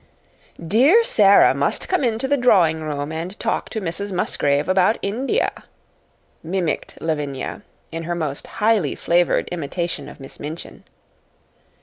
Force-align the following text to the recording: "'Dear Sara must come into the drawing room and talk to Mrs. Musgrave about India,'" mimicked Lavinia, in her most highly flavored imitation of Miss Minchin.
"'Dear 0.67 1.03
Sara 1.03 1.53
must 1.53 1.87
come 1.87 2.03
into 2.03 2.27
the 2.27 2.35
drawing 2.35 2.81
room 2.81 3.11
and 3.11 3.39
talk 3.39 3.69
to 3.69 3.79
Mrs. 3.79 4.11
Musgrave 4.11 4.67
about 4.67 4.97
India,'" 5.03 5.65
mimicked 6.41 6.99
Lavinia, 6.99 7.61
in 7.91 8.05
her 8.05 8.15
most 8.15 8.47
highly 8.57 8.95
flavored 8.95 9.47
imitation 9.49 10.09
of 10.09 10.19
Miss 10.19 10.39
Minchin. 10.39 10.85